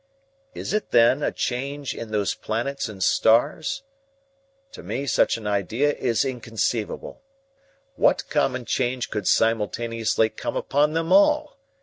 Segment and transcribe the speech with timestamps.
[0.55, 3.83] Is it, then, a change in those planets and stars?
[4.71, 7.21] To me such an idea is inconceivable.
[7.97, 11.59] What common change could simultaneously come upon them all?